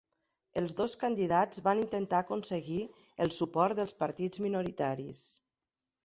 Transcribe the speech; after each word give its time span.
Els 0.59 0.71
dos 0.77 0.93
candidats 1.01 1.59
van 1.67 1.81
intentar 1.81 2.21
aconseguir 2.23 2.77
el 3.25 3.33
suport 3.35 3.81
dels 3.81 3.93
partits 4.05 4.41
minoritaris. 4.47 5.21